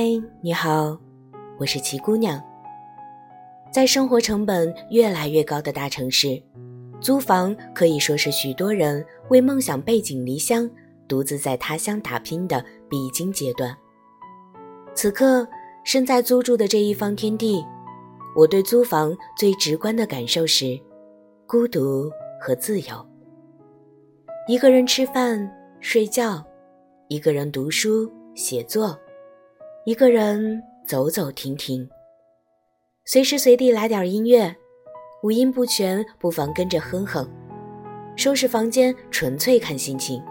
[0.00, 0.04] 嗨，
[0.40, 0.96] 你好，
[1.58, 2.40] 我是齐姑娘。
[3.72, 6.40] 在生活成本越来越高的大城市，
[7.00, 10.70] 租房可以说是许多人为梦想背井离乡、
[11.08, 13.76] 独自在他乡打拼的必经阶段。
[14.94, 15.44] 此刻，
[15.82, 17.60] 身在租住的这一方天地，
[18.36, 20.78] 我对租房最直观的感受是
[21.44, 22.08] 孤独
[22.40, 23.04] 和自由。
[24.46, 26.40] 一个人吃饭、睡觉，
[27.08, 28.96] 一个人读书、写作。
[29.88, 31.88] 一个人走走停停，
[33.06, 34.54] 随时随地来点音乐，
[35.22, 37.26] 五音不全不妨跟着哼哼。
[38.14, 40.22] 收拾房间纯粹看心情。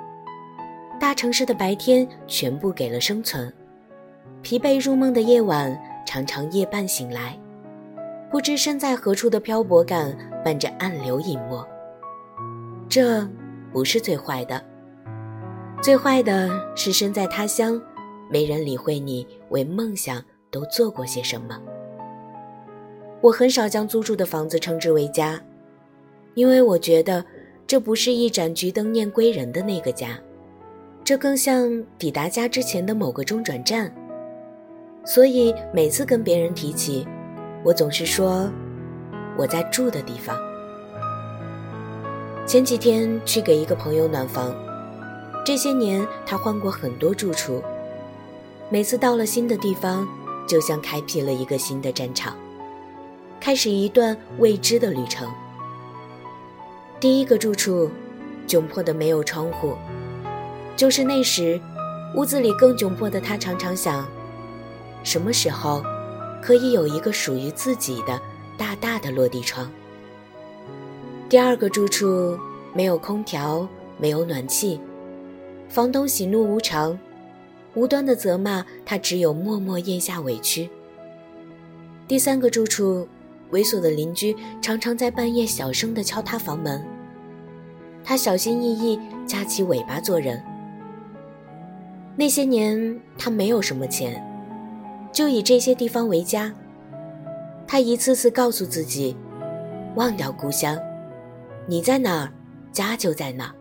[1.00, 3.52] 大城市的白天全部给了生存，
[4.44, 7.36] 疲惫入梦的夜晚常常夜半醒来，
[8.30, 10.16] 不知身在何处的漂泊感
[10.46, 11.68] 伴着暗流隐没。
[12.88, 13.28] 这
[13.74, 14.64] 不是最坏的，
[15.82, 17.82] 最坏的是身在他乡。
[18.30, 21.60] 没人理会你为梦想都做过些什么。
[23.22, 25.42] 我很少将租住的房子称之为家，
[26.36, 27.26] 因为我觉得
[27.66, 30.20] 这不是一盏橘灯念归人的那个家，
[31.04, 33.92] 这更像抵达家之前的某个中转站。
[35.04, 37.08] 所以每次跟别人提起，
[37.64, 38.52] 我总是说
[39.38, 40.38] 我在住的地方。
[42.46, 44.56] 前几天去给一个朋友暖房，
[45.46, 47.64] 这些年他换过很多住处。
[48.70, 50.06] 每次到了新的地方，
[50.46, 52.36] 就像开辟了一个新的战场，
[53.40, 55.26] 开始一段未知的旅程。
[57.00, 57.90] 第一个住处，
[58.46, 59.74] 窘迫的没有窗户。
[60.76, 61.58] 就是那时，
[62.14, 64.06] 屋子里更窘迫的他常常想：
[65.02, 65.82] 什么时候
[66.44, 68.20] 可以有一个属于自己的
[68.58, 69.72] 大大的落地窗？
[71.30, 72.38] 第二个住处，
[72.74, 73.66] 没有空调，
[73.98, 74.78] 没有暖气，
[75.70, 77.00] 房东喜怒无常。
[77.78, 80.68] 无端的责骂他，只有默默咽下委屈。
[82.08, 83.08] 第三个住处，
[83.52, 86.84] 猥琐的邻居常常在半夜小声地敲他房门。
[88.04, 90.44] 他小心翼翼夹起尾巴做人。
[92.16, 94.26] 那些年，他没有什么钱，
[95.12, 96.52] 就以这些地方为家。
[97.68, 99.16] 他一次次告诉自己，
[99.94, 100.76] 忘掉故乡，
[101.68, 102.34] 你在哪儿，
[102.72, 103.54] 家就在哪。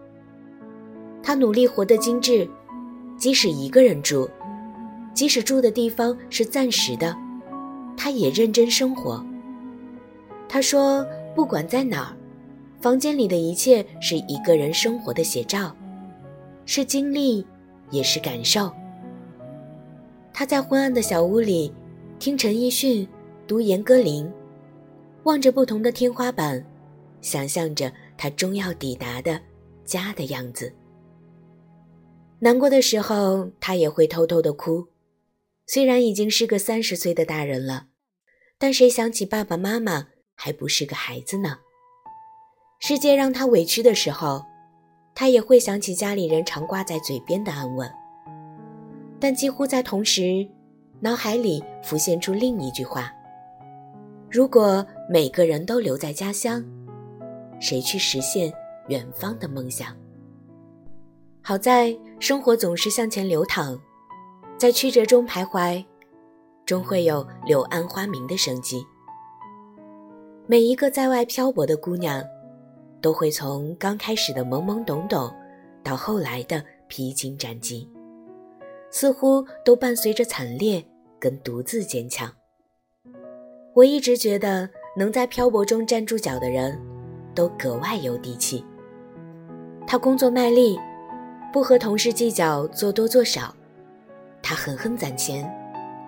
[1.22, 2.48] 他努力活得精致。
[3.16, 4.28] 即使一个人住，
[5.14, 7.16] 即使住的地方是暂时的，
[7.96, 9.24] 他也认真生活。
[10.48, 12.16] 他说：“不管在哪儿，
[12.80, 15.74] 房间里的一切是一个人生活的写照，
[16.66, 17.44] 是经历，
[17.90, 18.70] 也是感受。”
[20.32, 21.72] 他在昏暗的小屋里，
[22.18, 23.08] 听陈奕迅
[23.46, 24.30] 读严歌苓，
[25.24, 26.62] 望着不同的天花板，
[27.22, 29.40] 想象着他终要抵达的
[29.84, 30.70] 家的样子。
[32.40, 34.88] 难过的时候，他也会偷偷的哭。
[35.66, 37.86] 虽然已经是个三十岁的大人了，
[38.58, 41.58] 但谁想起爸爸妈妈还不是个孩子呢？
[42.78, 44.44] 世界让他委屈的时候，
[45.14, 47.90] 他也会想起家里人常挂在嘴边的安稳。
[49.18, 50.46] 但几乎在同时，
[51.00, 53.10] 脑海里浮现出另一句话：
[54.30, 56.62] 如果每个人都留在家乡，
[57.58, 58.52] 谁去实现
[58.88, 59.96] 远方的梦想？
[61.48, 63.78] 好在生活总是向前流淌，
[64.58, 65.84] 在曲折中徘徊，
[66.64, 68.84] 终会有柳暗花明的生机。
[70.48, 72.20] 每一个在外漂泊的姑娘，
[73.00, 75.32] 都会从刚开始的懵懵懂懂，
[75.84, 77.88] 到后来的披荆斩棘，
[78.90, 80.84] 似乎都伴随着惨烈
[81.16, 82.28] 跟独自坚强。
[83.72, 86.76] 我一直觉得，能在漂泊中站住脚的人，
[87.36, 88.64] 都格外有底气。
[89.86, 90.76] 他工作卖力。
[91.56, 93.56] 不和同事计较做多做少，
[94.42, 95.50] 他狠狠攒钱，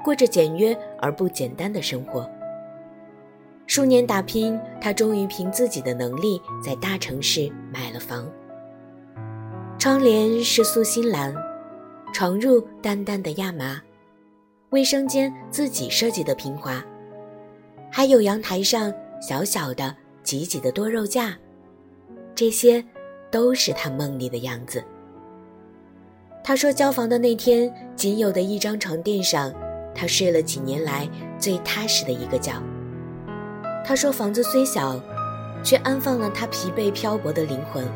[0.05, 2.31] 过着简约而不简单的生活。
[3.67, 8.31] 数年打拼，他终于凭自己的能力在大城市买了房。
[9.79, 11.35] 窗帘是素心蓝，
[12.13, 13.81] 床褥淡淡的亚麻，
[14.69, 16.85] 卫生间自己设计的平滑，
[17.91, 21.35] 还有阳台上小小的、挤挤的多肉架，
[22.35, 22.85] 这些
[23.31, 24.85] 都是他梦里的样子。
[26.49, 29.53] 他说：“交房的那天，仅有的一张床垫上，
[29.95, 31.07] 他睡了几年来
[31.39, 32.55] 最踏实的一个觉。”
[33.85, 34.99] 他说：“房子虽小，
[35.63, 37.87] 却安放了他疲惫漂泊的灵魂，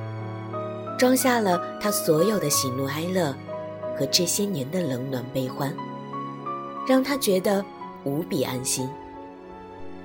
[0.98, 3.34] 装下了他所有的喜怒哀乐
[3.96, 5.74] 和这些年的冷暖悲欢，
[6.86, 7.64] 让他觉得
[8.04, 8.86] 无比安心。”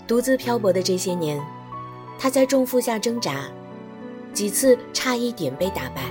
[0.08, 1.38] 独自漂泊的这些年，
[2.18, 3.42] 他在重负下挣扎，
[4.32, 6.04] 几次差一点被打败。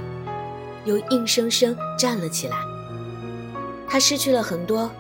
[0.87, 2.56] 又硬生生站了起来。
[3.87, 4.91] 他失去了很多，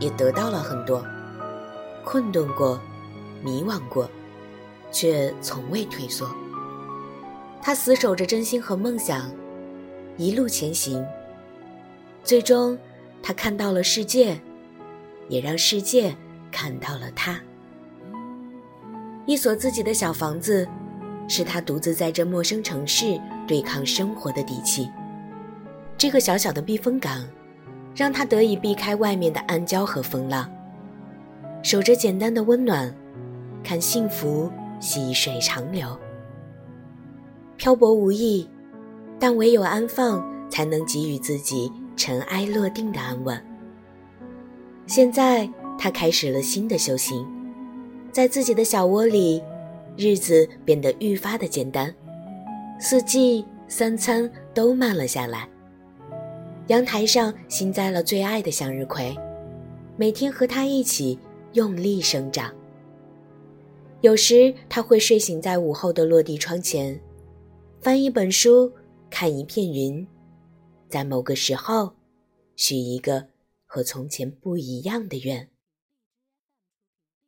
[0.00, 1.04] 也得到了很多，
[2.04, 2.80] 困顿过，
[3.42, 4.10] 迷惘过，
[4.90, 6.28] 却从未退缩。
[7.60, 9.30] 他死守着真心和梦想，
[10.16, 11.04] 一路前行。
[12.22, 12.78] 最终，
[13.22, 14.40] 他看到了世界，
[15.28, 16.14] 也让世界
[16.50, 17.40] 看到了他。
[19.26, 20.68] 一所自己的小房子，
[21.28, 24.90] 是他独自在这陌生城市对抗生活的底气。
[26.04, 27.24] 这个小小的避风港，
[27.96, 30.46] 让他得以避开外面的暗礁和风浪，
[31.62, 32.94] 守着简单的温暖，
[33.62, 35.98] 看幸福细水长流。
[37.56, 38.46] 漂泊无益，
[39.18, 43.42] 但唯有安放，才能给予自己尘埃落定的安稳。
[44.86, 45.48] 现在，
[45.78, 47.26] 他开始了新的修行。
[48.12, 49.42] 在自己的小窝里，
[49.96, 51.94] 日子变得愈发的简单，
[52.78, 55.48] 四季三餐都慢了下来。
[56.68, 59.14] 阳台上新栽了最爱的向日葵，
[59.98, 61.18] 每天和它一起
[61.52, 62.50] 用力生长。
[64.00, 66.98] 有时他会睡醒在午后的落地窗前，
[67.80, 68.72] 翻一本书，
[69.10, 70.06] 看一片云，
[70.88, 71.92] 在某个时候，
[72.56, 73.26] 许一个
[73.66, 75.46] 和从前不一样的愿。